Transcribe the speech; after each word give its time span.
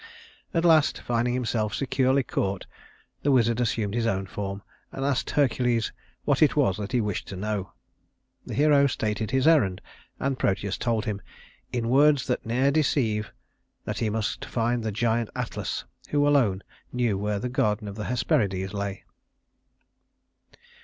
At 0.51 0.65
last, 0.65 0.99
finding 0.99 1.35
himself 1.35 1.75
securely 1.75 2.23
caught, 2.23 2.65
the 3.21 3.31
Wizard 3.31 3.59
assumed 3.59 3.93
his 3.93 4.07
own 4.07 4.25
form, 4.25 4.63
and 4.91 5.05
asked 5.05 5.29
Hercules 5.29 5.91
what 6.25 6.41
it 6.41 6.55
was 6.55 6.77
that 6.77 6.91
he 6.91 6.99
wished 6.99 7.27
to 7.27 7.35
know. 7.35 7.73
The 8.47 8.55
hero 8.55 8.87
stated 8.87 9.29
his 9.29 9.45
errand, 9.47 9.79
and 10.19 10.39
Proteus 10.39 10.79
told 10.79 11.05
him, 11.05 11.21
"in 11.71 11.87
words 11.87 12.25
that 12.25 12.43
ne'er 12.43 12.71
deceive," 12.71 13.31
that 13.85 13.99
he 13.99 14.09
must 14.09 14.43
find 14.43 14.81
the 14.81 14.91
giant 14.91 15.29
Atlas 15.35 15.85
who 16.09 16.27
alone 16.27 16.63
knew 16.91 17.15
where 17.15 17.37
the 17.37 17.47
Garden 17.47 17.87
of 17.87 17.93
the 17.93 18.05
Hesperides 18.05 18.73
lay. 18.73 19.03